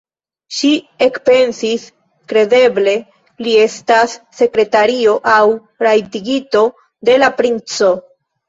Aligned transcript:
Ŝi 0.59 0.69
ekpensis: 1.07 1.83
kredeble 2.33 2.95
li 3.47 3.53
estas 3.65 4.17
sekretario 4.41 5.15
aŭ 5.37 5.47
rajtigito 5.89 6.67
de 7.11 7.21
la 7.27 7.33
princo! 7.43 7.97